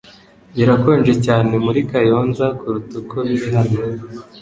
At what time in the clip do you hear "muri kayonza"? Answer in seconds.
1.65-2.45